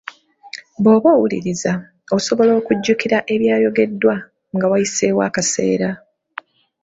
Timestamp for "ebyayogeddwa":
3.33-4.15